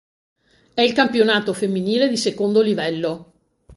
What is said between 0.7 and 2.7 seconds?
È il campionato femminile di secondo